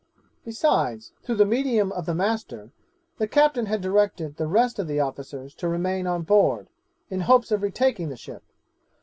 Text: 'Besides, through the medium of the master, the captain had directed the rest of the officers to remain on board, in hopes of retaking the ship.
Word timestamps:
'Besides, 0.43 1.11
through 1.21 1.35
the 1.35 1.45
medium 1.45 1.91
of 1.91 2.07
the 2.07 2.15
master, 2.15 2.71
the 3.19 3.27
captain 3.27 3.67
had 3.67 3.81
directed 3.81 4.37
the 4.37 4.47
rest 4.47 4.79
of 4.79 4.87
the 4.87 4.99
officers 4.99 5.53
to 5.53 5.67
remain 5.69 6.07
on 6.07 6.23
board, 6.23 6.69
in 7.11 7.19
hopes 7.21 7.51
of 7.51 7.61
retaking 7.61 8.09
the 8.09 8.17
ship. 8.17 8.41